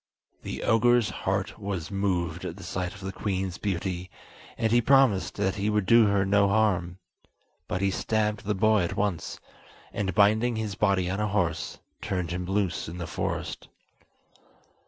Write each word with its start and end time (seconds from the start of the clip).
The 0.41 0.63
ogre's 0.63 1.11
heart 1.11 1.59
was 1.59 1.91
moved 1.91 2.43
at 2.43 2.57
the 2.57 2.63
sight 2.63 2.95
of 2.95 3.01
the 3.01 3.11
queen's 3.11 3.59
beauty, 3.59 4.09
and 4.57 4.71
he 4.71 4.81
promised 4.81 5.35
that 5.35 5.57
he 5.57 5.69
would 5.69 5.85
do 5.85 6.07
her 6.07 6.25
no 6.25 6.47
harm; 6.47 6.97
but 7.67 7.81
he 7.81 7.91
stabbed 7.91 8.45
the 8.45 8.55
boy 8.55 8.81
at 8.81 8.97
once, 8.97 9.39
and 9.93 10.15
binding 10.15 10.55
his 10.55 10.73
body 10.73 11.07
on 11.07 11.19
a 11.19 11.27
horse, 11.27 11.77
turned 12.01 12.31
him 12.31 12.47
loose 12.47 12.87
in 12.89 12.97
the 12.97 13.05
forest. 13.05 13.67